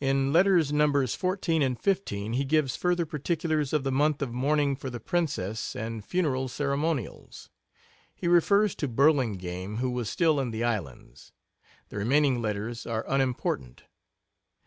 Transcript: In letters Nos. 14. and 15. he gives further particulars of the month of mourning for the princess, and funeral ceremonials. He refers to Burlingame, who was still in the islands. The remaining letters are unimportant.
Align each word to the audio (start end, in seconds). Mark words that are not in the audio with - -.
In 0.00 0.32
letters 0.32 0.72
Nos. 0.72 1.14
14. 1.14 1.60
and 1.60 1.78
15. 1.78 2.32
he 2.32 2.44
gives 2.46 2.74
further 2.74 3.04
particulars 3.04 3.74
of 3.74 3.84
the 3.84 3.92
month 3.92 4.22
of 4.22 4.32
mourning 4.32 4.74
for 4.74 4.88
the 4.88 4.98
princess, 4.98 5.76
and 5.76 6.02
funeral 6.02 6.48
ceremonials. 6.48 7.50
He 8.14 8.28
refers 8.28 8.74
to 8.76 8.88
Burlingame, 8.88 9.76
who 9.76 9.90
was 9.90 10.08
still 10.08 10.40
in 10.40 10.52
the 10.52 10.64
islands. 10.64 11.32
The 11.90 11.98
remaining 11.98 12.40
letters 12.40 12.86
are 12.86 13.04
unimportant. 13.06 13.82